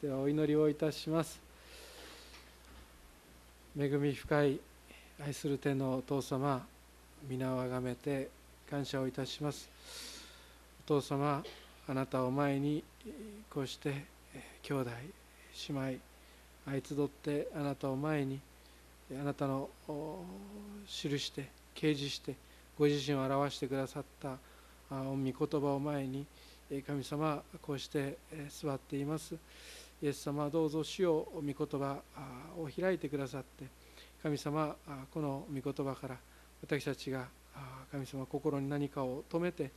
[0.00, 1.40] ではお祈りをいたします。
[3.76, 4.60] 恵み深い
[5.20, 6.64] 愛する天のお父様
[7.28, 8.28] 皆をあがめて
[8.70, 9.68] 感謝をいたします。
[10.86, 11.42] お父様
[11.88, 12.84] あなたを前に
[13.50, 14.04] こうして
[14.62, 14.90] 兄弟
[15.68, 15.80] 姉妹
[16.68, 18.38] 愛集ってあなたを前に
[19.20, 19.68] あなたの
[20.86, 22.36] 記して掲示して
[22.78, 24.36] ご自身を表してくださった
[24.90, 26.24] 御言葉を前に
[26.86, 28.16] 神様こうして
[28.48, 29.34] 座っています。
[30.00, 31.98] イエス様どうぞ主を御言葉
[32.56, 33.64] を開いてくださって
[34.22, 34.76] 神様
[35.12, 36.16] この御言葉から
[36.62, 37.26] 私たちが
[37.90, 39.72] 神様心に何かを止めて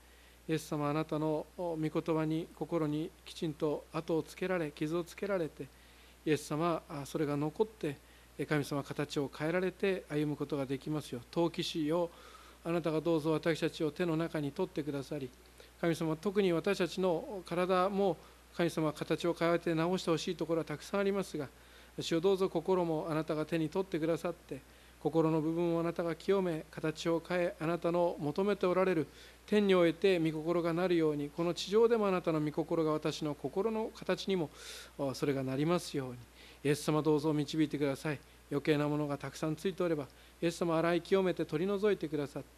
[0.48, 5.67] イエス様あなたの御言葉に心にきちんと後をつけられ傷をつけられて
[6.26, 7.98] イエス様それが残って
[8.48, 11.21] 神様形を変えられて歩むことができますよ。
[11.29, 12.09] 陶器師を
[12.63, 15.29] あなたがどうぞ私たちを手の中に取ってくださり
[15.79, 18.17] 神様特に私たちの体も
[18.55, 21.47] 神様形を変えて直してほしいところはたくさんありますが
[21.99, 24.59] 主をどうぞ心もあなたが手に取ってくださって
[25.01, 29.07] 心の部分をあなたが清め形を変えあなたの求めておられる
[29.48, 34.49] 天において御心がなるようにこの地上でもあなたの御心が私の心の形にも
[35.13, 36.17] それがなりますように。
[36.63, 38.20] イエス様どうぞ導いてください。
[38.51, 40.05] 余計なものがたくさんついておれば
[40.41, 42.49] イエス様洗い清めて取り除いてくださって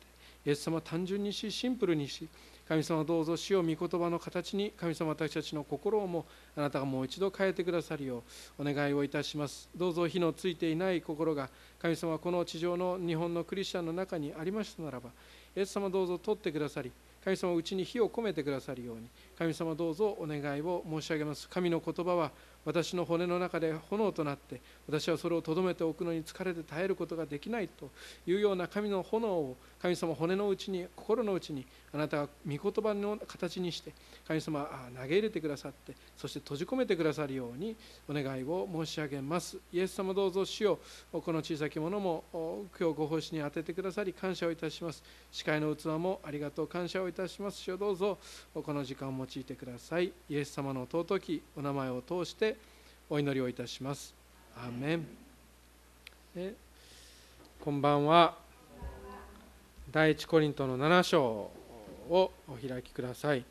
[0.46, 2.28] イエス様単純にしシンプルにし
[2.68, 6.26] 神様どうぞ死を御言葉の形に神様私たちの心をも
[6.56, 8.24] あなたがもう一度変えてくださるよ
[8.58, 9.70] うお願いをいたします。
[9.76, 15.10] どうぞ火のついていない心が神様この地上の日本のクリスチャンの中にありましたならば
[15.56, 16.92] イエス様どうぞ取ってくださり
[17.24, 21.48] 神様うちに火を込めてくださるように神様どうぞお願いを申し上げます。
[21.48, 22.32] 神の言葉は
[22.66, 27.92] 私の骨の中で炎となって私はそれをとどめておくのに疲れて耐えることができないと
[28.26, 33.92] いうような神の炎を神様骨の内に心の内にあなたが御言葉の形にして
[34.26, 37.76] 神様投げ入れてくださってそして閉じ込めてくださるように
[38.08, 39.58] お願いを申し上げます。
[39.74, 40.80] イエス様どうぞ主よ
[41.12, 42.24] この小さきものも
[42.80, 45.04] 今日ご奉仕に当ててくださり感謝をいたします。
[45.34, 47.58] 司会の器もありがとう感謝をいたします。
[47.58, 48.18] 主よどうぞ
[48.54, 50.14] この時間を用いてください。
[50.30, 52.56] イエス様の尊きお名前を通して
[53.10, 54.14] お祈りをいたします。
[54.56, 56.56] アーメン。
[57.60, 58.43] こんばんは。
[59.94, 61.52] 第一コリントの7章を
[62.10, 62.32] お
[62.68, 63.46] 開きください。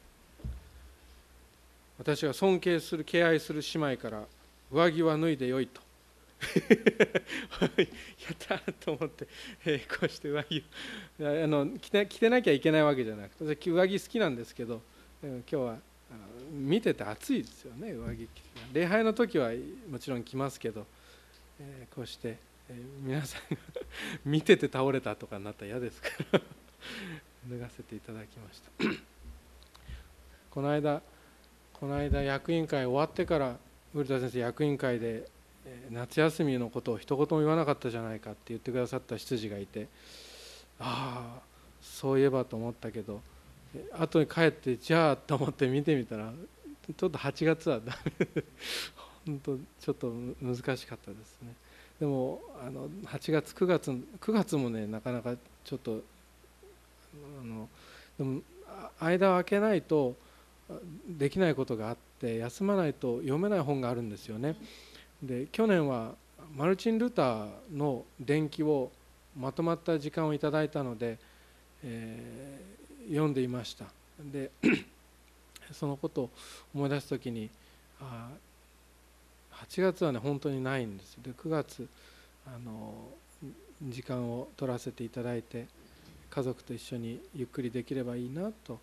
[2.01, 4.25] 私が尊敬する敬愛する姉妹から
[4.73, 5.81] 上着は脱いでよいと。
[7.79, 7.87] や
[8.33, 9.29] ったと思って、
[9.65, 10.65] えー、こうして上着
[11.23, 14.83] あの着て着てなきゃいけないわけじゃなくて私上着好きなんですけど
[15.23, 15.79] 今日は
[16.51, 18.29] 見てて暑いですよね上着
[18.73, 19.53] 礼拝の時は
[19.89, 20.85] もちろん着ますけど、
[21.61, 22.37] えー、こうして、
[23.03, 23.61] 皆さんが
[24.25, 26.41] 見てて倒れたとかになったら嫌ですから。
[27.49, 28.71] 脱がせていただきました。
[30.51, 31.03] この間
[31.73, 33.57] この間役員会終わってから
[33.93, 35.29] 古田先生役員会で
[35.91, 39.89] 夏休みのことを一言も言わなかったじゃないかって言ってくださった執事がいて
[40.79, 41.43] ああ
[41.81, 43.21] そういえばと思ったけど
[43.99, 46.33] 後に帰ってじゃあと思って見てみたら
[46.97, 48.45] ちょっと8月はダメ
[49.27, 51.55] 本当ちょっと難しかったですね。
[52.03, 56.03] でもあの8月9月9月もねなかなかちょっと
[57.41, 57.69] あの
[58.19, 58.41] でも
[58.99, 60.17] 間を空けないと
[61.09, 64.57] できないことがあって休まないと読めない本があるんですよね。
[65.23, 66.17] で去年は
[66.57, 68.91] マルチン・ルターの伝記を
[69.39, 71.21] まとまった時間をいただいたので、
[71.85, 73.85] えー、読んでいました。
[74.19, 74.51] で
[75.71, 76.31] そのことを
[76.75, 77.49] 思い出す時に
[78.01, 78.29] あ
[79.69, 81.17] 8月はね本当にないんです。
[81.23, 81.89] で9月
[82.47, 82.95] あの
[83.83, 85.67] 時間を取らせていただいて
[86.31, 88.79] 家族と一緒にゆっくりできればいいなと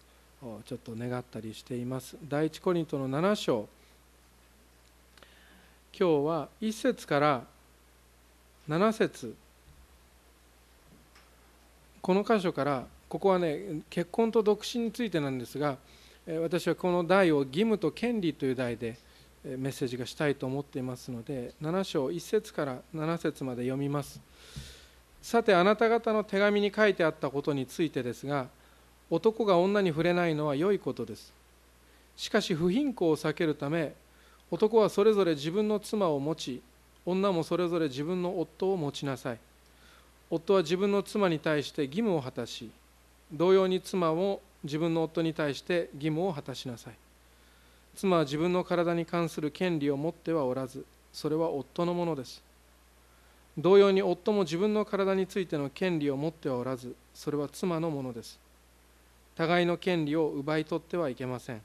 [0.66, 2.18] ちょっと願ったりしています。
[2.28, 3.68] 第一コリントの7章。
[5.98, 7.44] 今日は1節から
[8.68, 9.36] 7節。
[12.02, 15.78] この箇所からここはね結婚と独身についてなんですが
[16.42, 18.98] 私はこの題を義務と権利という題で
[19.44, 24.20] メッセージがしたいと思っていますので7章1節から7節まで読みます。
[25.22, 28.48] さてあなた方の手紙に書いてあったことについてですが
[29.10, 31.34] 男が女に触れないのは良いことです。
[32.16, 33.94] しかし不貧困を避けるため
[34.52, 36.62] 男はそれぞれ自分の妻を持ち
[37.06, 39.40] 女もそれぞれ自分の夫を持ちなさい。
[40.30, 42.70] 夫は自分の妻に対して義務を果たし
[43.32, 46.94] 同様に妻も自分の夫に対して義務を果たしなさい。
[48.00, 52.42] 妻は自分の体に関する権利を持ってはおらずそれは夫のものです。
[53.58, 58.40] 同様に夫も自分の体についての権利を持ってはおらずそれは妻のものです。
[59.36, 61.62] 互いの権利を奪い取ってはいけません。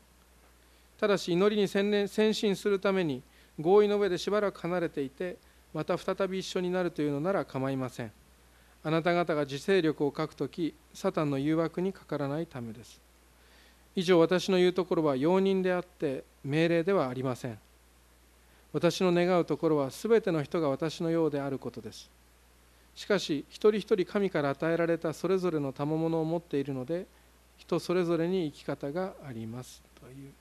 [0.98, 3.22] ただし祈りに専念専心するために
[3.60, 5.36] 合意の上でしばらく離れていて
[5.72, 8.10] また再び一緒になるというのなら構いません。
[8.82, 13.03] あなた方が自制力を書くときサタンの誘惑にかからないためです。
[13.96, 17.58] 以上私の言うところは容認であって命令ではありません。
[18.72, 22.10] 私の願うところはすべての人が私のようであることです。
[22.94, 27.06] しかし一人一人神から与えられたそれぞれの賜物を持っているので
[27.56, 29.82] 人それぞれに生き方があります。
[30.00, 30.32] という。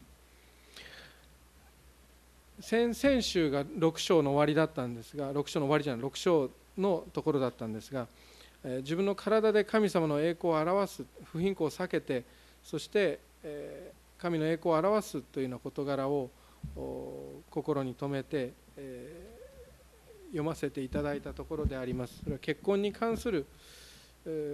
[2.59, 8.07] 先々週が6章の終わりだったんですが6章の終わりじゃない6章のところだったんですが
[8.63, 12.23] 自分の体で神様の栄光を表す不貧困を避けて
[12.63, 13.19] そして
[14.17, 16.29] 神の栄光を表すというような事柄を
[17.49, 18.53] 心に留めて
[20.27, 22.19] 読ませていただいたところであります。
[22.23, 23.45] それは結婚に関する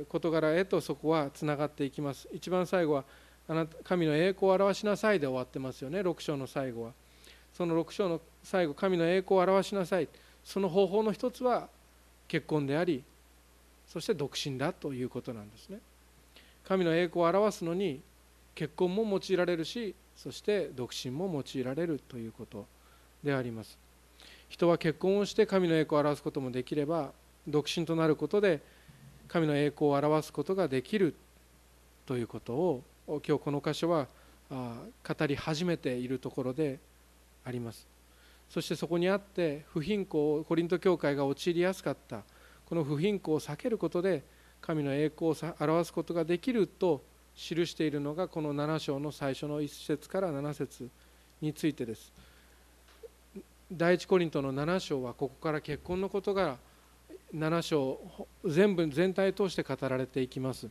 [0.09, 2.27] 事柄へとそこはつながっていきます。
[2.33, 3.05] 一番最後は
[3.47, 5.99] あなた神の栄光を表しなさいで終わってますよね。
[6.01, 6.93] 6章の最後は。
[7.53, 10.07] その6章の最後神の栄光を表しなさい。
[10.43, 11.69] その方法の一つは
[12.27, 13.03] 結婚であり
[13.87, 15.79] そして独身だということなんですね。
[16.63, 18.01] 神の栄光を表すのに
[18.59, 22.65] 結婚も用いられるしそして独身も用いられるということ
[23.23, 23.77] であります。
[24.49, 27.13] 人は結婚をして神の栄光を表すこともできれば
[27.47, 28.59] 独身となることで
[29.29, 31.15] 神の栄光を表すことができる
[32.05, 34.07] ということを今日この箇所は
[34.49, 36.79] 語り始めているところで
[37.45, 37.87] あります。
[38.49, 42.23] そしてそこにあって不貧困をコリント教会が陥りやすかった
[42.65, 44.21] この不貧困を避けることで
[44.59, 47.07] 神の栄光を表すことができると
[47.39, 50.89] 記しているのがこの7章の最初の1節から7節
[51.41, 52.11] についてです。
[53.71, 56.57] 第一コリントの7章はここから結婚のことが
[57.33, 57.99] 7章
[58.43, 60.67] 全部全体通して語られていきます。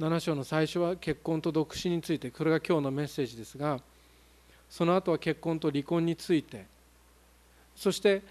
[0.00, 3.78] 7章の最初は結婚と独身についてこれが今日のメッセージですが
[4.68, 6.66] その後は結婚と離婚について
[7.76, 8.22] そして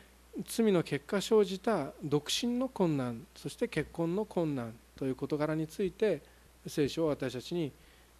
[0.45, 6.21] 罪の結果生じた独身の困難そして結婚の困難という事柄について
[6.67, 7.71] 聖書は私たちに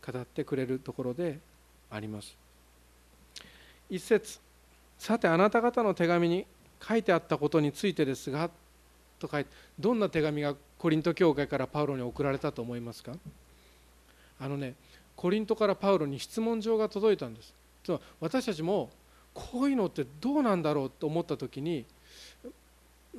[0.06, 1.40] 語ってくれるところで
[1.90, 2.36] あります。
[3.90, 4.40] 一節
[4.98, 6.46] さてあなた方の手紙に
[6.86, 8.50] 書いてあったことについてですが
[9.20, 13.14] と書いてどんな手紙がコリント教会からパウロに送られたと思いますか？
[14.40, 14.76] あのね
[15.16, 17.54] コリントからパウロに質問状が届いたんです。
[18.20, 18.90] 私たちも
[19.34, 21.86] こういうのってどうなんだろうと思った時に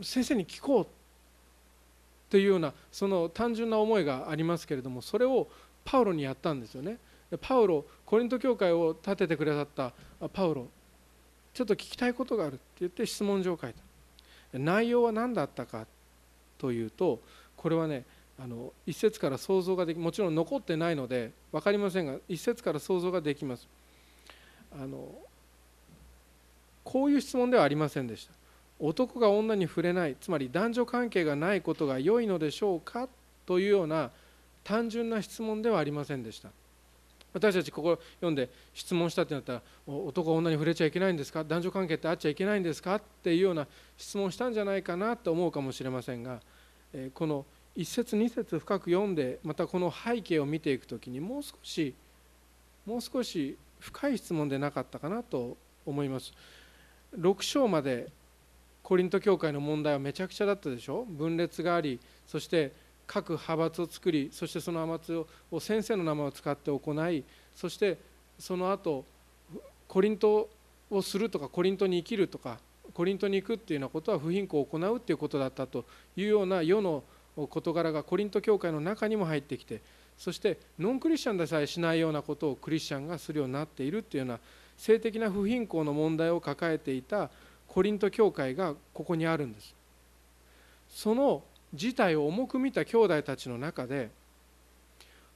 [0.03, 0.87] 先生に聞こう。
[2.31, 5.49] というようなその単純な思いがありますけれどもそれを
[5.85, 6.99] パウロにやったんですよね。
[7.41, 9.93] パウロコリント教会を立ててくださった
[10.29, 10.69] パウロ
[11.53, 14.59] ちょっと聞きたいことがあるって言って質問状を書いた。
[14.59, 15.87] 内容は何だったか
[16.59, 17.21] というと
[17.57, 18.05] これはね
[18.39, 23.69] あの一節から想像ができもちろん残ってないので分かりませんが一節から想像ができます。
[24.73, 25.09] あの
[26.83, 28.33] こういう質問ではありませんでした。
[28.81, 33.09] 男が女に触れないつまり男女関係がないことが良いのでしょうか？
[33.47, 34.11] というような
[34.65, 36.51] 単純な質問ではありませんでした。
[37.33, 41.45] 私たちここ読んで質問したってなったら男が女に触れちゃいけないんですか？
[41.45, 42.97] 男女関係ってあっちゃいけないんですか？
[42.97, 43.67] っていうような
[43.97, 45.17] 質問したんじゃないかな？
[45.17, 46.41] と思うかもしれませんが
[47.15, 47.45] この
[47.75, 51.93] 一節二節深く読んでまたこの背景を見ていく時にもう少し
[52.87, 56.33] もう少し深い質問でなかったかなと思います。
[57.19, 58.09] 6章まで
[58.85, 61.05] コリント教会の問題はめちゃくちゃだったでしょ？
[61.09, 62.73] 分裂がありそして
[63.07, 67.25] 各派閥を作りそしてその派閥を先生の名前を使って行い
[67.55, 67.99] そして
[68.39, 69.05] その後
[69.89, 70.49] コリント
[70.91, 72.59] をするとかコリントに生きるとか
[72.93, 75.85] コリントに行くっていうようなことは不貧困を行うっていうことだったと
[76.17, 77.03] いうような世の
[77.49, 79.81] 事柄がコリント教会の中にも入ってきて
[80.17, 84.41] そしてノンクリスチャンでさえしないようなことをクリスチャンがするようになっているっていうような
[84.77, 87.31] 性的な不貧困の問題を抱えていた
[87.75, 89.75] コリント教会がここにあるんです。
[90.89, 91.43] その
[91.75, 94.11] 事態を重く見た兄弟たちの中で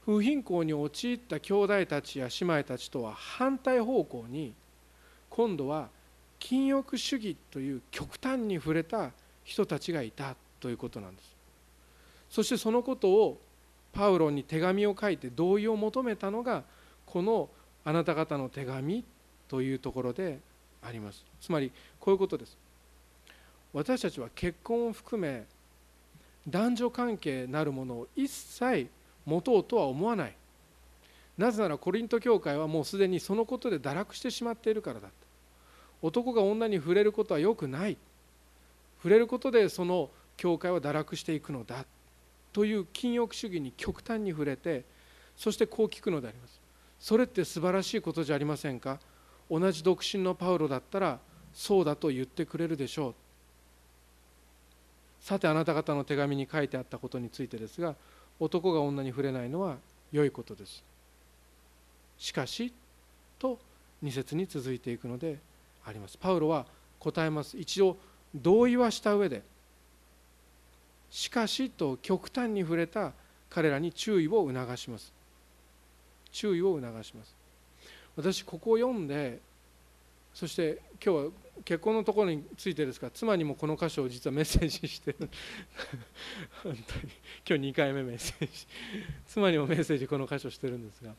[0.05, 4.53] 不貧困に陥った兄弟たちや姉妹たちとは反対方向に
[5.29, 5.89] 今度は
[6.39, 9.11] 禁欲主義という極端に触れた
[9.43, 11.35] 人たちがいたということなんです。
[12.29, 13.37] そしてそのことを
[13.91, 16.63] パウロに手紙を書いて同意を求めたのが
[17.05, 17.49] この
[17.83, 19.03] あなた方の手紙
[19.49, 20.39] というところで
[20.81, 21.23] あります。
[21.41, 22.57] つまりこういうことです。
[23.73, 25.43] 私たちは結婚を含め
[26.47, 28.87] 男女関係なるものを一切
[29.25, 30.35] 持とうとは思わない。
[31.37, 35.09] なぜならコリント教会はもうすでにそのことで堕落してしまっているからだ。
[36.01, 37.97] 男が女に触れることはよくない。
[38.97, 41.85] 触れることでその教会は堕落していくのだ。
[42.51, 44.83] という禁欲主義に極端に触れて
[45.37, 46.59] そしてこう聞くのであります。
[46.99, 48.99] それって素晴らしいことじゃありませんか？
[49.49, 51.19] 同じ独身のパウロだったら
[51.53, 53.15] そうだと言ってくれるでしょう。
[55.21, 57.95] さてあなた方の手紙に書いてあったことについてですが
[58.39, 59.77] 男が女に触れないのは
[60.11, 60.83] 良いことです。
[62.17, 62.73] しかし
[63.37, 63.59] と
[64.03, 65.39] 2節に続いていくので
[65.85, 66.17] あります。
[66.17, 66.65] パウロは
[66.99, 67.57] 答えます。
[67.57, 67.97] 一応
[68.35, 69.41] 同意はした上で
[71.09, 73.13] しかしと極端に触れた
[73.49, 75.11] 彼らに注意を促します。
[76.31, 77.38] 注意を促します。
[78.19, 79.39] 私ここを読んで
[80.33, 81.31] そして今日は
[81.63, 85.29] 結婚のところについてですが妻にもこの箇所を実はメッセージしてる。
[86.63, 86.77] 本当に。
[87.47, 88.67] 今日2回目メッセージ。
[89.25, 91.15] 妻にもメッセージこの箇所してるんですが。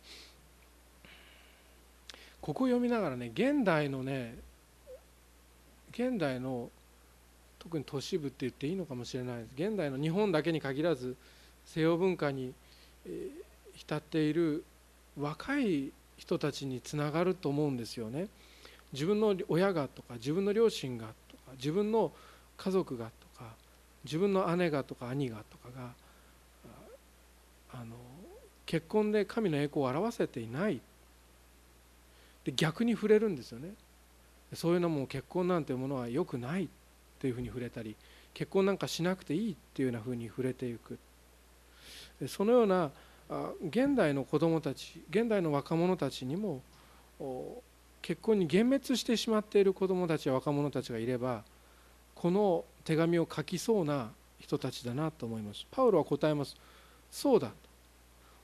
[2.43, 4.37] ここを読みながらね現代のね
[5.93, 6.71] 現代の
[7.59, 9.53] 特に都市部って言っていいのかもしれないです。
[9.55, 11.17] 現代の日本だけに限らず
[11.65, 12.53] 西洋文化に、
[13.75, 14.65] 浸っている
[15.19, 18.29] 若い人たちにつながると思うんですよね。
[18.93, 22.13] 自分の親がとか自分の両親がとか自分の
[22.59, 23.47] 家族がとか
[24.05, 25.93] 自分の姉がとか兄がとかが
[27.73, 27.97] あの
[28.67, 30.79] 結婚で神の栄光を表せていない。
[32.45, 33.71] で逆に触れるんですよね。
[34.53, 36.65] そういうのも結婚なんていうものは良くない。
[36.65, 36.69] っ
[37.21, 37.95] ていうふうに触れたり
[38.33, 40.99] 結婚なんかしなくていいっていうようなふうに触れていく。
[42.27, 42.91] そのような
[43.69, 46.63] 現代の子どもたち現代の若者たちにも
[48.03, 51.45] 結婚に幻滅してしまっている子どもたちや若者たちがいれば
[52.15, 55.67] この手紙を書きそうな人たちだなと思います。
[55.71, 56.57] パウロは答えます。
[57.11, 57.53] そうだ。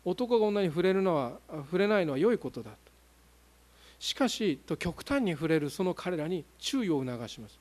[0.04, 2.70] 男が女に触れるのは触れないのは良いことだ
[3.98, 7.58] しかしと極端に触れるその彼らに注意を促します。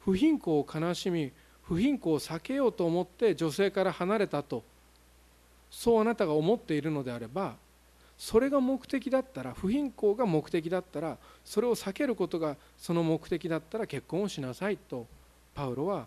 [0.00, 1.30] 不貧困を悲しみ
[1.62, 4.64] 不貧困を避けようと思って女性から離れたと
[5.70, 7.54] そうあなたが思っているのであれば
[8.18, 15.06] それが目的だったら不貧困が目的だったらそれを避けることがその目的だったら結婚をしなさいと
[15.54, 16.06] パウロは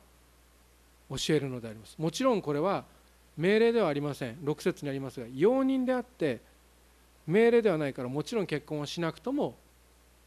[1.09, 1.95] 教えるのであります。
[1.97, 2.83] もちろんこれは
[3.37, 4.35] 命令ではありません。
[4.43, 6.39] 6節にありますが容認であって
[7.27, 9.55] 命令ではないからもちろん結婚はしなくとも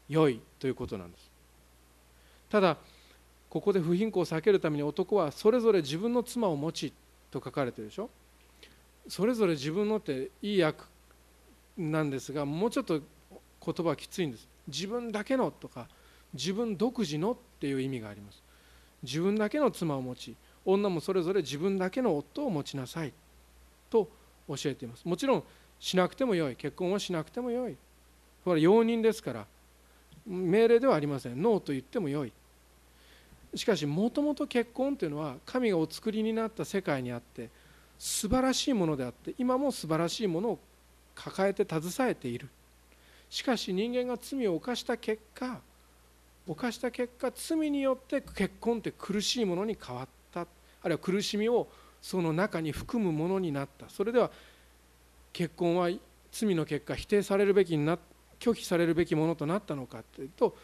[0.09, 1.29] 良いということなんです。
[2.49, 2.77] ただ
[3.49, 6.93] ここで不貧困を避けるために男はそれぞれ自分の妻を持ち
[7.31, 8.09] と書かれてるでしょ。
[9.07, 10.83] それぞれ自分のっていい訳
[11.77, 13.01] なんですがもうちょっと
[13.65, 14.47] 言葉きついんです。
[14.67, 15.87] 自分だけのとか
[16.33, 18.41] 自分独自のっていう意味があります。
[19.03, 20.35] 自分だけの妻を持ち
[20.65, 23.13] 女もそれぞれ自分だけの夫を持ちなさい。
[23.89, 24.09] と
[24.47, 25.05] 教えています。
[25.05, 25.43] もちろん
[25.79, 26.55] しなくてもよい。
[26.55, 27.75] 結婚はしなくてもよい。
[28.43, 29.45] これは容認ですから
[30.25, 31.41] 命令ではありません。
[31.41, 32.31] ノーと言ってもよい。
[33.53, 37.49] しかしもともと結婚というのは神がお作りになった世界にあって
[37.97, 40.59] 素晴らしいものであって今も素晴らしいものを
[41.15, 42.49] 抱えて携えている。
[43.29, 45.59] しかし人間が罪を犯した結果
[46.47, 50.41] 犯した結果罪によって結婚って苦しいものに変わった。
[50.41, 50.45] あ
[50.83, 51.67] るいは苦しみを
[52.01, 53.89] その中に含むものになった。
[53.89, 54.29] それでは
[55.33, 55.89] 結婚は
[56.31, 57.97] 罪の結果否定されるべきにな
[58.39, 60.55] 拒否されるべきものとなったのかというと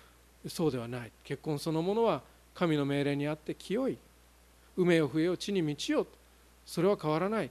[0.47, 1.11] そうではない。
[1.23, 2.21] 結婚そのものは
[2.53, 3.97] 神の命令にあって清い。
[4.77, 6.20] 梅を増えよ地に満ちよと。
[6.71, 7.49] それは変わらない。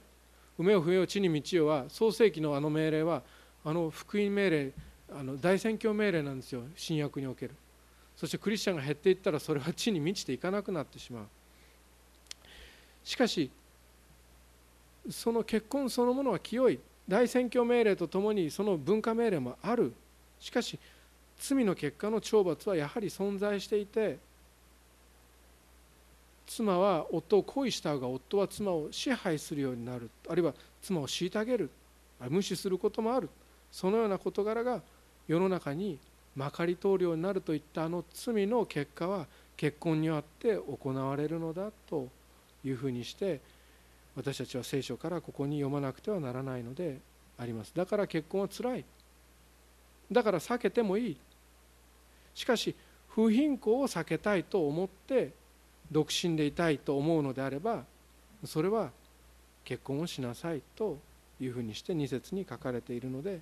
[0.57, 3.21] 梅を増えよ地に満ちよは創世紀のあの命令は
[3.63, 4.71] あの福音命令
[5.15, 6.63] あの大宣教命令なんですよ。
[6.75, 7.53] 新約における。
[8.17, 11.25] そしてクリスチャンが減っていったらそれは地に満ちていかなくなってしまう。
[13.03, 13.51] しかし
[15.11, 16.79] その結婚そのものは清い。
[17.07, 19.93] 大宣教命令とともにその文化命令もある。
[20.39, 20.79] しかし
[21.37, 24.17] 罪の結果の懲罰はやはり存在していて
[26.53, 30.09] 妻は夫を恋したが夫は妻を支配するようになる。
[30.27, 31.69] あるいは妻を虐げる。
[32.29, 33.29] 無視することもある。
[33.71, 34.81] そのような事柄が
[35.29, 35.97] 世の中に
[36.35, 42.09] まかり通るようになるといったあの罪の結果は結婚によって行われるのだと
[42.65, 43.39] いうふうにして
[44.17, 46.99] 私たちは聖書からここに読まなくてはならないので
[47.37, 47.71] あります。
[47.73, 48.83] だから結婚はつらい。
[50.11, 51.17] だから避けてもいい。
[52.35, 52.75] しかし
[53.07, 55.39] 不貧困を避けたいと思って
[55.91, 57.83] 独身でいたいと思うのであれば
[58.45, 58.91] それは
[59.63, 60.97] 結婚をしなさいと
[61.39, 63.39] いうふうにして2節に書かれているので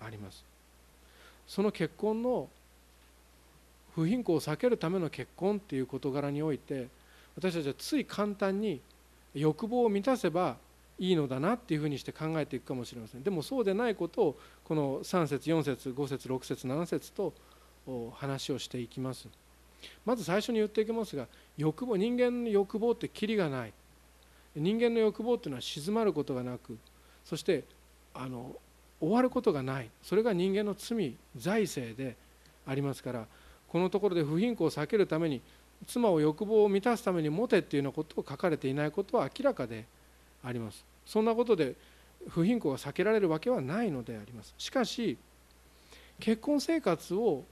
[0.00, 0.44] あります。
[1.46, 2.48] その結婚の
[3.94, 6.86] 不貧困を避けるための結婚っていう事柄において
[7.36, 8.80] 私たちはつい簡単に
[9.34, 10.56] 欲望を満たせば
[10.98, 13.22] いいのだなっていうふうにして考えていくかもしれません。
[13.22, 17.32] でもそうでないことをこの3節4節5節6節7節と
[18.14, 19.28] 話をしていきます。
[20.04, 23.72] まず最初に言っていきますが欲望人間の欲望ってキリがない。
[24.56, 26.76] 人間の欲望っていうのは静まることがなく
[27.24, 27.62] そして
[28.12, 28.56] あの
[29.00, 29.90] 終わることがない。
[30.02, 32.16] それが人間の罪財政で
[32.66, 33.26] ありますから
[33.68, 35.40] このところで不貧困を避けるために
[35.86, 39.84] 妻を欲望を満たすために持てっていうようなことを書かれていないことは明らかで
[40.44, 40.84] あります。
[41.06, 41.74] そんなことで
[42.28, 44.54] 不貧困が避けられるわけはないのであります。
[44.58, 45.16] しかし
[46.18, 47.44] 結婚生活を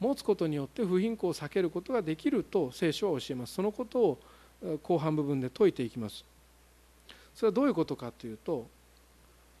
[0.00, 3.54] 持つことによって不貧困を避けることができると聖書は教えます。
[3.54, 4.18] そのことを
[4.82, 6.24] 後半部分で説いていきます。
[7.34, 8.66] それはどういうことかというと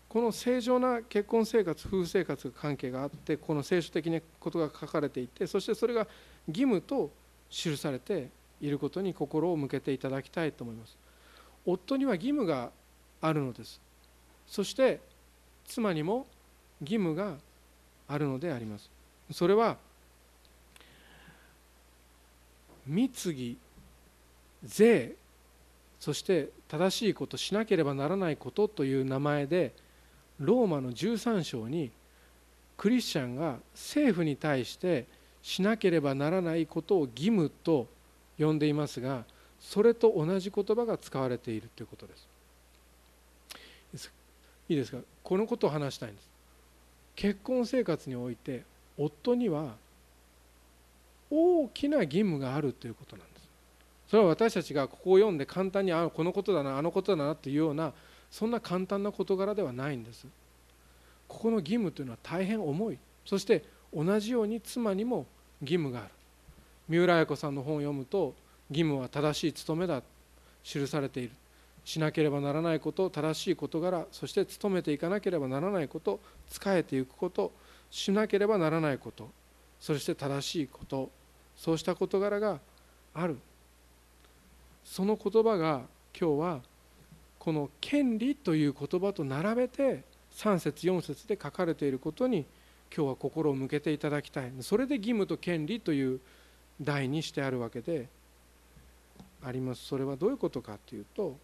[0.08, 6.06] この正常な結婚生活夫婦生活関係があってこの聖書的なことが書かれていてそしてそれが
[6.48, 7.10] 義務と
[7.50, 8.28] 記されて
[8.60, 10.96] いることに心を向けていただきたいと思います。
[11.66, 12.70] 夫には義務が
[13.20, 13.80] あるのです。
[14.46, 15.00] そして
[15.66, 16.26] 妻にも
[16.80, 17.34] 義務が
[18.08, 18.88] あるのであります。
[19.32, 19.76] それは
[22.86, 23.56] 貢ぎ
[24.64, 25.14] 税
[25.98, 29.72] そして正しいことしなければならないことという名前で
[30.38, 31.90] ローマの13章に
[32.76, 35.06] クリスチャンが政府に対して
[35.42, 37.86] しなければならないことを義務と
[38.38, 39.24] 呼んでいますが
[39.58, 42.28] それと同じ言葉が使われているということです。
[44.68, 44.98] いいですか？
[45.22, 46.28] このことを話したいんです。
[47.14, 48.64] 結婚生活において
[48.98, 49.76] 夫には
[51.30, 53.48] 大きな義務があるということなんです。
[54.08, 57.92] それは私たちがここを読んで簡単にあこのことだなあのことだなというような
[58.30, 60.26] そんな簡単な事柄ではないんです。
[61.28, 62.98] ここの義務というのは大変重い。
[63.24, 65.26] そして同じように妻にも
[65.60, 66.10] 義務がある。
[66.88, 68.34] 三浦綾子さんの本を読むと
[68.70, 70.02] 義務は正しい務めだ。
[70.62, 71.30] 記されている。
[71.84, 76.18] しなければならないこと正しい事柄そして努めていかなければならないこと
[76.50, 77.52] 仕えていくこと
[77.92, 79.30] しなければならないこと。
[79.80, 81.10] そして正しいこと
[81.56, 82.60] そうした事柄が
[83.14, 83.38] ある。
[84.84, 85.82] その言葉が
[86.18, 86.60] 今日は
[87.38, 92.46] この「権利」という言葉と並べて3節4節で書かれていることに
[92.94, 94.52] 今日は心を向けていただきたい。
[94.60, 96.20] それで義務と権利という
[96.80, 98.08] 題にしてあるわけで
[99.42, 99.84] あります。
[99.84, 101.38] それはどういうことかというと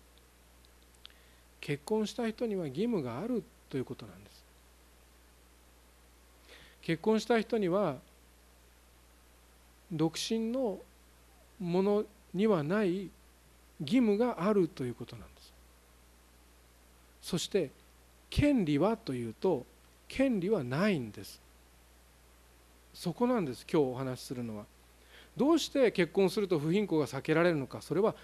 [1.60, 4.44] 結婚した人には義務があるということなんです。
[6.82, 7.98] 結婚した人には
[9.92, 10.78] 独身の
[11.60, 13.10] ものにはない
[13.80, 15.52] 義務があるということなんです。
[17.20, 17.70] そして
[18.30, 19.66] 権利はというと
[20.08, 21.40] 権利はないんです。
[22.94, 24.64] そこなんです今日お話しするのは。
[25.36, 27.82] どうして結婚すると不貧困が避けられるのか。
[27.82, 28.14] それは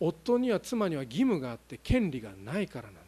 [0.00, 3.04] 夫には妻には義務があって権利がないからなんです。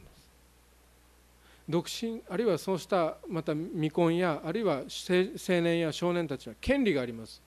[1.69, 4.85] 独身あるいはそうしたまた未婚やあるいは青
[5.61, 7.46] 年や少年たちは権利があります。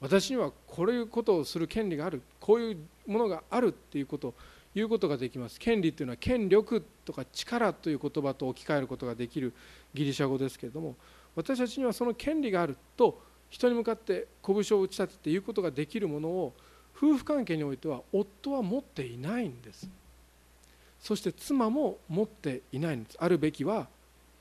[0.00, 4.34] 私にはこういうことをする権利があるこういうものがあるっていうことを
[4.74, 5.58] 言うことができます。
[5.58, 9.52] 権利というのは権力とか力という言葉と置き換えることができる
[9.94, 10.94] ギリシャ語ですけれども
[11.34, 16.52] 私たちにはその権利があると人に向かって拳を打ち立てて言うことができるものを
[16.96, 19.88] 夫婦関係においては夫は持っていないんです。
[21.00, 23.16] そして妻も持っていないんです。
[23.20, 23.88] あるべきは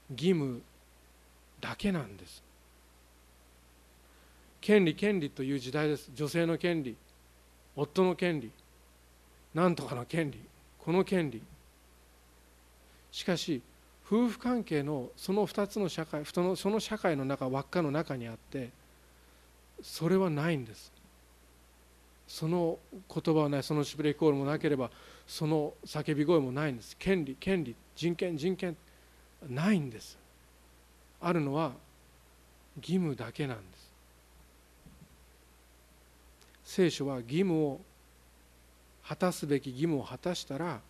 [0.09, 0.61] 義務
[1.61, 2.46] だけなんです。
[4.61, 6.11] 権利権利という時代です。
[6.13, 6.95] 女性の権利。
[7.75, 8.51] 夫の権利。
[9.53, 10.39] なんとかの権利。
[10.79, 11.41] この権利。
[13.11, 13.61] しかし
[14.05, 18.69] 夫婦関係のその2つの社会その社会の中輪っかの中にあって
[19.81, 20.91] それはないんです。
[22.27, 22.77] その
[23.13, 23.63] 言葉はない。
[23.63, 24.91] そのシュプレヒコールもなければ
[25.25, 26.95] その叫び声もないんです。
[26.97, 28.75] 権利権利人権人権
[29.49, 30.17] ないんです。
[31.21, 31.71] あるのは
[32.77, 33.76] 義務だけなんです。
[36.67, 37.79] 聖書は義務を
[39.07, 40.81] 果たすべき義務を果たしたら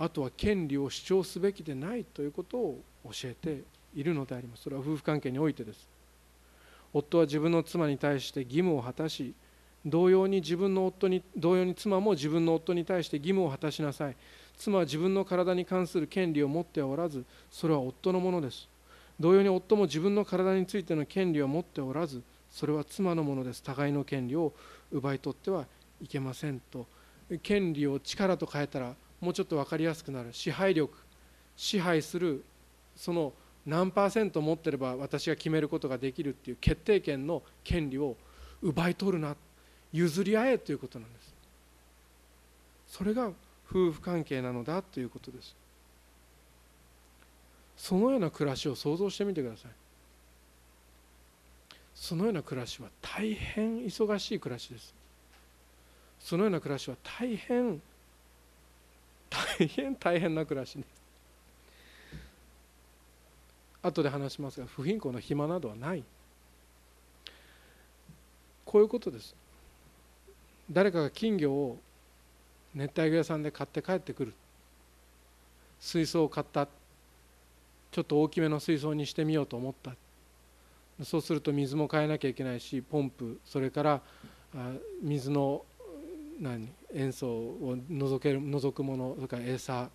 [0.00, 3.62] あとは権利を主張すべきでないということを教えて
[3.94, 4.64] いるのであります。
[4.64, 5.86] それは夫婦関係においてです。
[6.92, 9.32] 夫は自分の妻に対して義務を果たし
[9.86, 14.16] 同様に自分の夫に同様に妻も自分の夫に対して義務を果たしなさい。
[14.58, 18.68] 妻は自分の体に関する権利を持っておらずそれは夫のものです。
[19.20, 23.62] 同様に夫も自分の体についての権利を持っておらずそれは妻のものです。
[23.62, 24.52] 互いの権利を
[24.92, 25.66] 奪い取っては
[26.02, 26.86] いけませんと。
[27.42, 30.28] 権利を力と変えたらもうちょっと分かりやすくなる。
[30.32, 30.94] 支配力。
[31.56, 32.44] 支配する。
[32.94, 33.32] その
[33.64, 38.16] 何パーセント持ってれば私が決めることができるっていう決定権の権利を
[38.60, 39.34] 奪い取るな。
[39.92, 41.34] 譲り合えということなんです。
[42.88, 43.30] それが
[43.70, 45.54] 夫婦関係なのだということです。
[47.76, 49.70] そのような暮らしを想像してみてください。
[51.94, 54.94] そのような暮らしは大変忙しい暮らしです。
[56.18, 57.80] そのような暮らしは大変
[59.28, 60.86] 大変大変な暮らしです
[63.82, 66.04] 後で話しますが不貧困の暇などはない。
[68.64, 69.34] こういうことです。
[70.70, 71.78] 誰かが金魚を
[72.74, 74.32] 熱帯魚屋さんで買って帰ってくる。
[75.80, 76.68] 水槽を買った。
[77.90, 79.94] ちょっと大きめの水槽にしてみようと思った。
[81.04, 84.00] そうすると水も変えなきゃいけないしポンプそれから
[85.02, 85.64] 水の
[86.40, 89.88] 何塩素を除ける除くものそれから餌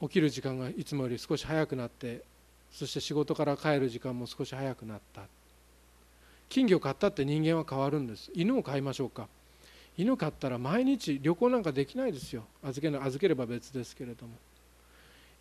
[0.00, 2.22] 起きる時間がいつもより少し早くなって
[2.72, 5.22] そして仕事から帰る時間も少し早くなった。
[6.48, 8.30] 金魚買ったって人間は変わるんです。
[8.34, 9.28] 犬を飼いましょうか。
[9.96, 12.44] 犬飼ったら毎日旅行なんかできないですよ。
[12.62, 14.32] 預け預ければ別ですけれども。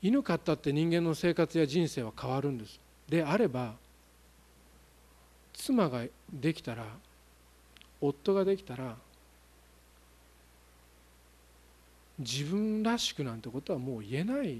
[0.01, 2.79] 犬飼ったって人間の生活や人生は変わるんです。
[3.09, 3.73] であれば
[5.53, 6.85] 妻ができたら
[7.99, 8.95] 夫ができたら
[12.19, 14.59] 自分らしくなんてことはもう言えない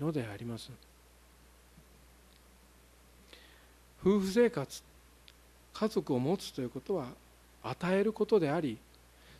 [0.00, 0.70] のであります。
[4.02, 4.82] 夫婦生活
[5.74, 7.08] 家族を持つということは
[7.62, 8.78] 与えることであり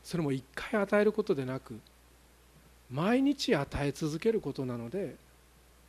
[0.05, 1.79] それも一回与えることでなく
[2.91, 5.17] 毎日与え続けることなので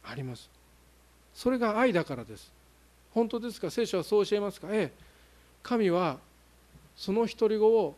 [0.04, 0.61] あります。
[1.34, 2.52] それが愛だからです。
[3.13, 3.70] 本当ですか？
[3.70, 4.67] 聖書はそう教えますか？
[4.72, 4.91] ええ。
[5.63, 6.17] 神は
[6.96, 7.96] その独り子を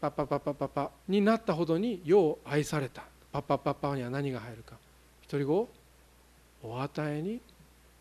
[0.00, 3.04] パパパパパパになったほどに世を愛された。
[3.32, 4.76] パパパパには何が入るか。
[5.30, 5.68] 独り子を
[6.62, 7.40] お与えに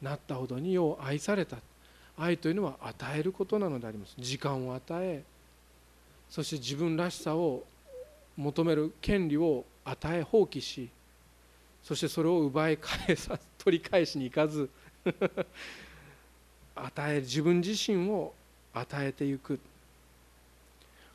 [0.01, 1.57] なったほどに世を愛された。
[2.17, 4.13] 愛というのは与えることなのであります。
[4.17, 5.23] 時間を与え
[6.29, 7.63] そして自分らしさを
[8.37, 10.89] 求める権利を与え放棄し
[11.83, 14.69] そしてそれを奪い返さ取り返しに行かず
[16.75, 18.33] 与え自分自身を
[18.73, 19.59] 与えていく。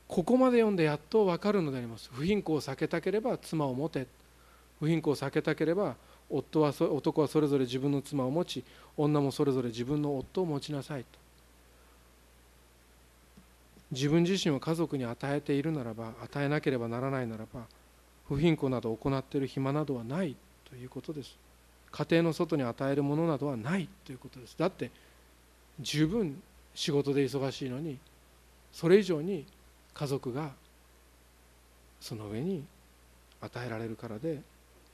[0.07, 2.09] ここまで読んでやっと分かるのであります。
[2.13, 4.07] 不貧困を避けたければ妻を持て。
[4.79, 5.97] 不貧困を避けたければ
[6.31, 8.65] 夫は男はそれぞれ自分の妻を持ち
[8.97, 11.19] 女もそれぞれ自分の夫を持ちなさいと。
[13.91, 17.63] 自分自身を家族に与えているならば与えなければならないならば
[18.29, 20.37] 不貧困など行っている暇などはない。
[20.71, 21.37] ということです。
[21.91, 24.55] 家庭の外に与えるものなどはないということです。
[24.59, 24.91] だって
[25.81, 26.41] 十分
[26.75, 27.99] 仕事で忙しいのに
[28.73, 29.47] それ以上に
[29.95, 30.51] 家族が
[32.01, 32.65] その上に
[33.41, 34.43] 与えられるからで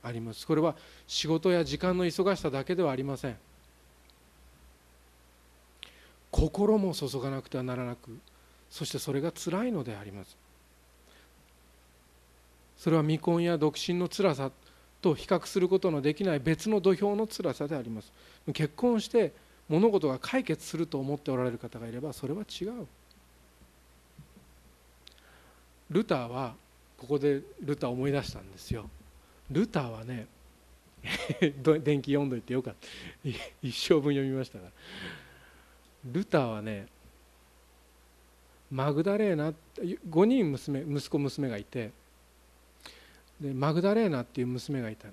[0.01, 0.47] あります。
[0.47, 0.75] これは
[1.07, 3.37] 仕事や時間の忙しさだけではありません。
[6.31, 8.17] 心も注がなくてはならなく
[8.69, 10.37] そしてそれが辛いのであります。
[12.77, 14.51] それは未婚や独身の辛さ
[15.05, 18.11] と比較することのできない別の土俵の辛さであります。
[18.51, 19.33] 結婚して
[19.69, 22.87] 物事が解決すると思っておられる方がいればそれは違う。
[25.91, 26.55] ルターは
[26.97, 28.89] ここでルター思い出したんですよ。
[29.51, 30.25] ルターはね
[31.83, 33.29] 電気読んどいてよかった。
[33.61, 34.71] 一生分読みましたから。
[36.11, 36.87] ルターはね
[38.71, 39.53] マグダレーナ
[40.09, 41.91] 5人娘息子娘がいて
[43.39, 45.07] でマグダレーナっていう娘がいた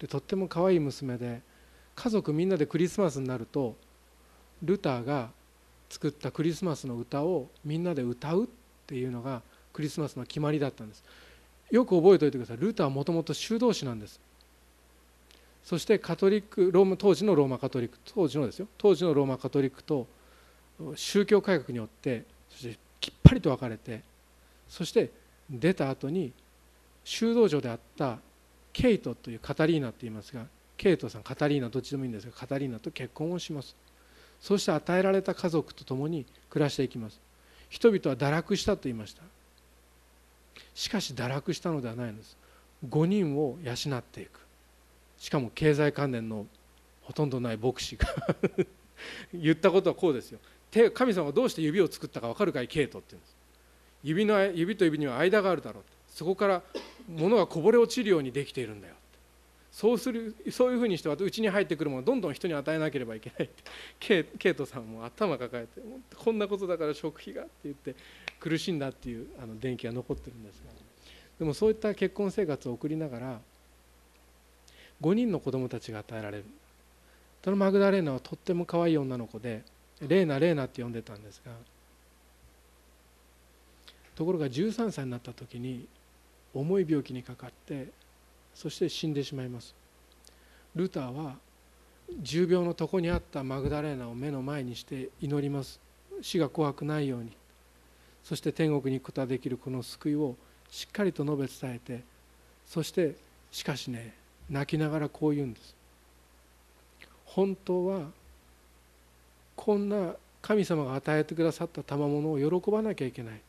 [0.00, 1.40] でとっても可愛い娘で
[1.94, 3.74] 家族みんなでクリスマスになると
[4.62, 5.30] ルターが
[5.90, 8.46] 作ったクリスマスの歌をみんなで歌うっ
[8.86, 9.42] ていうのが
[9.72, 11.02] クリスマスの決まりだったんです。
[11.70, 12.56] よく覚えておいてください。
[12.58, 14.20] ルターはもともと修道士なんです。
[15.64, 18.68] そしてカトリックローマ当時のローマカトリック当時のですよ。
[18.78, 20.06] 当時のローマカトリックと
[20.94, 24.02] 宗教改革によってそしてきっぱりと分かれて
[24.68, 25.10] そして
[25.50, 26.32] 出た後に
[27.08, 28.18] 修道女であった
[28.70, 30.44] ケイトというカタリーナって言いますが
[30.76, 33.74] ケイトさんカタリーナどっちでもいいんですがカタリーナと結婚をします。
[34.42, 37.18] そして与えられた家族と共に暮らしていきます。
[37.70, 39.22] 人々は堕落したと言いました。
[40.74, 42.36] しかし堕落したのではないのです。
[42.86, 44.40] 5人を養っていく。
[45.16, 46.46] しかも経済関連の
[47.02, 48.06] ほとんどない牧師が
[49.32, 50.40] 言ったことはこうですよ。
[50.92, 52.68] 神様はどうして指を作ったか分かるかい？
[52.68, 53.36] ケイトって言うんです。
[54.04, 55.84] 指の指と指には間があるだろう。
[56.18, 56.62] そこから
[57.08, 58.94] 物がこぼれ落ちるようにできているんだよ。
[59.70, 63.48] そうするそういうふうにしてうちに入ってくるものをどんどん人に与えなければいけないっ
[64.00, 64.24] て。
[64.36, 65.80] ケイトさんも頭抱えて
[66.16, 67.94] こんなことだから食費がって言って
[68.40, 70.72] 苦しんだっていうあの電気が残ってるんですが。
[71.38, 73.40] でもそういった結婚生活を送りながら
[75.00, 76.44] 5人の子供たちが与えられる。
[77.44, 79.62] そのマグダレーナはとっても可愛い女の子で
[80.00, 81.52] レーナレーナって呼んでたんですが。
[84.16, 85.86] ところが13歳になった時に
[86.58, 87.88] 重い病気にかかって
[88.54, 89.74] そして死んでしまいます。
[90.74, 91.36] ルターは
[92.20, 95.80] 重病のとこにあったマグダレーナを目の前にして祈ります。
[96.20, 97.32] 死が怖くないように。
[98.24, 100.36] そして天国に行くことができるこの救いを
[100.70, 102.02] しっかりと述べ伝えて
[102.66, 103.14] そして
[103.50, 104.12] しかしね
[104.50, 105.74] 泣きながらこう言うんです。
[107.24, 108.10] 本当は
[109.54, 113.40] こんな神様が与えてくださった賜物を喜ばなきゃいけない。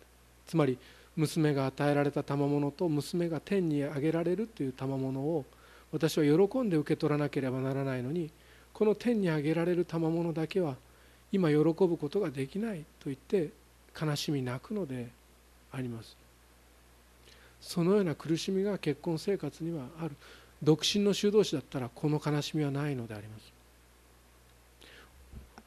[0.48, 0.78] つまり
[1.20, 5.46] 娘が与えられた賜物と娘が天に上げられるという賜物を
[5.92, 8.30] 私は喜んで受け取らなければならないのに
[8.74, 10.76] この天に上げられる賜物だけは
[11.32, 13.50] 今喜ぶことができないと言って
[14.00, 15.10] 悲しみ泣くので
[15.72, 16.16] あります。
[17.62, 20.16] そのような苦しみが結婚生活にはある。
[20.64, 23.52] 独身の修道士だったらこの悲しみはないのであります。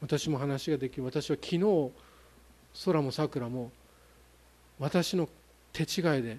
[0.01, 1.05] 私も話ができる。
[1.05, 1.91] 私は昨日
[2.85, 3.71] 空も桜も
[4.79, 5.29] 私の
[5.73, 6.37] 手違いで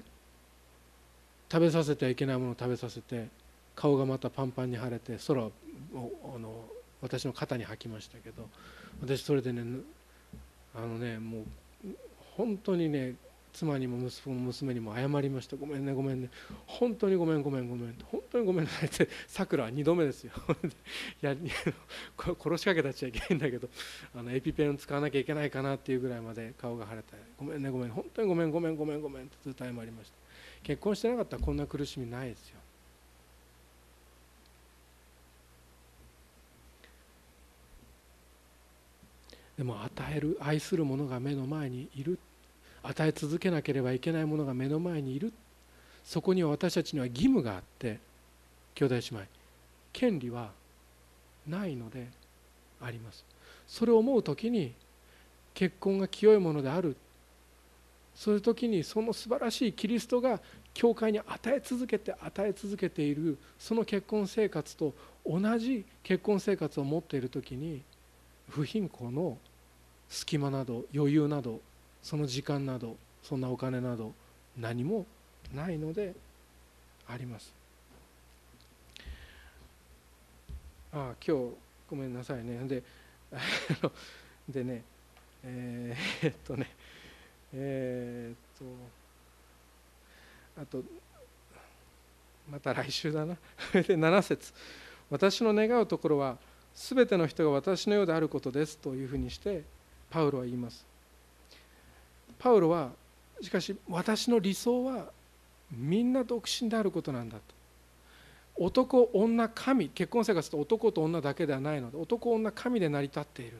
[1.50, 3.28] 食べさせてはいけないものを食べさせて
[3.76, 5.52] 顔がまたパンパンに腫れて空を
[6.34, 6.64] あの
[7.02, 8.48] 私の肩に吐きましたけど
[9.02, 9.62] 私それでね
[10.74, 11.42] あのねもう
[12.36, 13.14] 本当にね
[13.54, 15.56] 妻にも息子も娘にも謝りました。
[15.56, 16.28] ごめんねごめんね。
[16.66, 17.94] 本当にごめんごめんごめん。
[18.04, 20.32] 本当にごめんなさいってさくらは2度目ですよ。
[21.22, 21.36] い や
[22.18, 23.68] 殺しかけたっちゃいけないんだけど
[24.12, 27.90] あのエピペン使わなきゃいけないかなっていうぐらいまで顔が腫れてごめんねごめん。
[27.90, 30.16] 本当にごめんごめんごめんごめんってずっと謝りました。
[30.64, 32.58] 結婚してなかったらこんな苦しみないですよ。
[39.56, 42.33] でも与える愛する者が目の前にいるって
[42.84, 45.32] 与え続けなければいけないものが目の前にいる。
[46.04, 47.98] そこには私たちには義務があって
[48.74, 49.20] 兄弟姉妹
[49.92, 50.50] 権利は
[51.46, 52.08] ないので
[52.80, 53.24] あります。
[53.66, 54.74] それを思う時に
[55.54, 56.96] 結婚が清いものである。
[58.14, 60.40] そういう時にその素晴らしいキリストが
[60.72, 64.94] 教会に与え続けて与え続けているその結婚生活と
[65.26, 67.82] 同じ結婚生活を持っている時に
[68.48, 69.38] 不貧困の
[70.08, 71.60] 隙間など余裕など
[72.04, 74.12] その時間などそんなお金など
[74.58, 75.06] 何も
[75.54, 76.14] ないので
[77.08, 77.50] あります。
[80.92, 81.54] ああ今日
[81.88, 82.58] ごめんなさいね。
[82.68, 82.82] で
[84.48, 84.84] でね
[85.44, 86.70] えー、っとね
[87.54, 88.36] えー、っ
[90.54, 90.84] とあと
[92.50, 93.34] また来週だな。
[93.72, 94.52] で7節。
[95.08, 96.36] 私の願うところは
[96.74, 99.64] すべての人が私のようであることですというふうにして
[100.10, 100.93] パウロは言います。
[102.44, 102.90] パウロは
[103.40, 105.06] しかし私の理想は
[105.72, 107.42] みんな独身であることなんだと。
[108.58, 109.88] 男女神。
[109.88, 113.56] 結婚生活と男と女だけではないので男女神で成り立っている。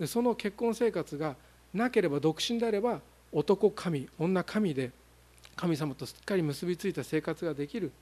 [0.00, 1.36] でその結婚生活が
[1.74, 4.90] なければ独身であれば男神女神で
[5.54, 7.92] 神様とすっかり結びついた生活ができる。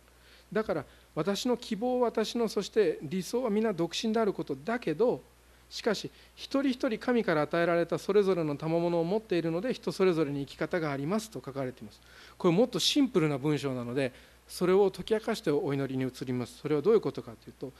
[0.52, 0.84] だから
[1.16, 5.20] 私の希望私のそして理想は皆独身であることだけど
[5.68, 12.00] しかし一人一人神から与えられたそれぞれの賜物を持っているので人それぞれに生き方がありますと書かれています。
[12.38, 14.12] これもっとシンプルな文章なので
[14.48, 16.58] それを解き明かしてお祈りに移ります。
[16.58, 17.72] それはどういうことかというと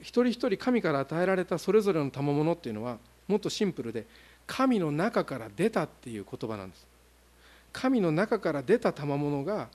[0.00, 4.06] 一人一人神から与えられたそれぞれの賜物っていうのはもっとシンプルで
[4.46, 6.86] 神の中から出たっていう言葉なんです。
[7.72, 9.68] 神の中から出た賜物が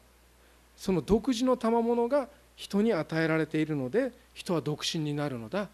[0.76, 5.70] その独自の賜物が人に与えられているので人は独身になるのだ。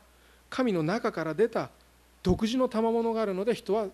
[0.51, 1.69] 神の中から出た
[2.21, 3.87] 独自の賜物があるので人は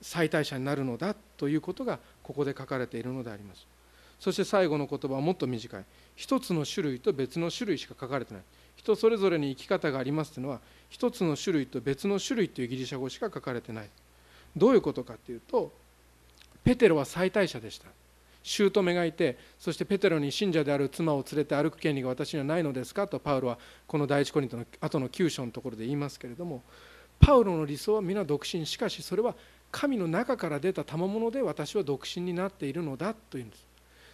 [0.00, 3.66] 最大者になるのだということがここで書かれているのであります。
[4.20, 5.84] そして最後の言葉はもっと短い。
[6.16, 8.42] 一つの種類と別の種類しか書かれてない。
[8.76, 13.88] 人それぞれに生き方がありますというのは一つの種類と別の種類というギリシャ語しか書かれてない。
[14.56, 15.72] どういうことかというと
[16.62, 17.88] ペテロは最大者でした。
[18.44, 23.08] 姑がいてそしてペテロに信者である妻を連れて歩く権利が私にはないのですか？
[23.08, 26.62] とパウロはこの第一コリントの後の9章のところで言いますけれども
[27.18, 28.66] パウロの理想は皆独身。
[28.66, 29.34] しかしそれは
[29.72, 33.66] 神の中から出た賜物で私は独身になっているのだというんです。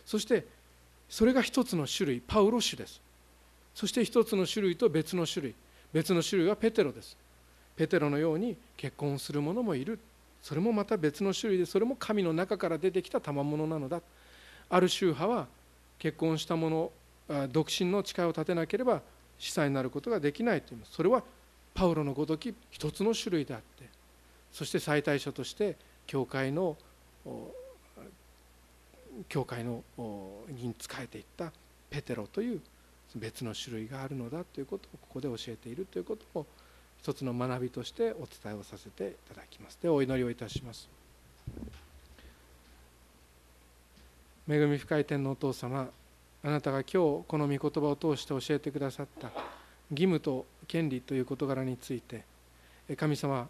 [0.07, 0.47] そして
[1.09, 3.01] それが一つの種類パウロ種です。
[3.75, 5.55] そして一つの種類と別の種類。
[5.93, 7.17] 別の種類はペテロです。
[7.75, 9.99] ペテロのように結婚する者もいる。
[10.41, 14.01] それもまた別の種類でそれも神の中から出てきた賜物なのだ。
[14.71, 15.47] ある宗派は
[15.99, 16.91] 結婚した者
[17.53, 19.03] 独身の誓いを立てなければ
[19.39, 20.93] 司祭になることができないといいます。
[20.93, 21.23] それは
[21.75, 23.85] パウロのごとき一つの種類であって
[24.53, 26.77] そして最大者として教会の
[29.29, 29.83] 教会の
[30.49, 31.53] に仕えていった
[31.91, 32.61] ペテロという
[33.17, 36.47] 別の種類があるのだということをここで教えているということを
[37.01, 39.79] 一つの学びとしてお伝えをさせていただきます。
[39.83, 40.89] でお祈りをいたします。
[44.53, 45.89] 恵み深い天のお父様
[46.43, 49.29] あなたが今日この御言葉を通して教えてくださった
[49.91, 52.25] 義務と権利という事柄について
[52.97, 53.47] 神様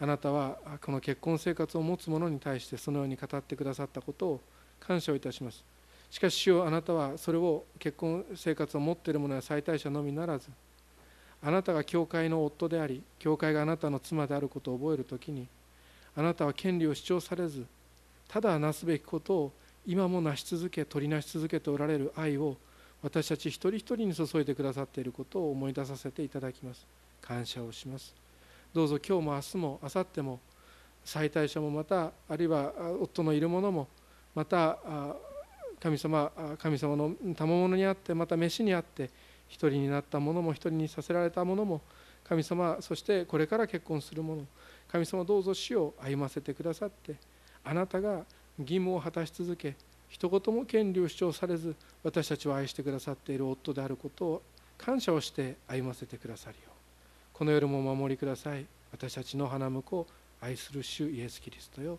[0.00, 4.40] あなたはこの結婚生活を持つ者に対してそのように語ってくださったことを
[4.78, 5.64] 感謝をいたします。
[6.08, 10.48] しかし主よあなたはそれを結婚生活を持っている者や最大者のみならず
[11.42, 15.48] あなたが教会の夫であり教会があなたの妻であることを覚える時に
[16.16, 17.66] あなたは権利を主張されず
[18.28, 19.52] ただなすべきことを
[19.86, 22.56] 今も成し続け取りなし続けておられる愛を
[23.02, 26.86] 私たち一人一人に注いでくださっていることを思い出させていただきます。
[27.20, 28.14] 感謝をします。
[28.72, 30.40] どうぞ今日も明日も明後日も
[31.04, 33.88] 妻帯者もまたあるいは夫のいる者も
[34.34, 34.78] また
[35.80, 39.10] 神様神様の賜物にあってまた飯にあって
[39.48, 41.82] 一人になった者も一人にさせられた者も
[42.24, 44.42] 神様そしてこれから結婚する者
[44.88, 47.16] 神様どうぞ死を歩ませてくださって
[47.62, 48.24] あなたが
[48.58, 49.74] 義務を果たし続け
[50.08, 54.42] 一言も権利を主張されず私たちを愛してくださっている夫であることを
[54.78, 56.70] 感謝をして歩ませてくださるよう。
[57.32, 58.64] この夜もお守りください。
[58.92, 60.06] 私たちの花婿を
[60.40, 61.98] 愛する主イエス・キリストよ。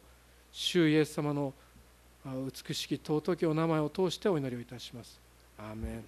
[0.53, 1.53] 主イエス様の
[2.25, 5.19] 美しき尊きお名前を通してお祈りをいたします。
[5.57, 6.05] アーメン。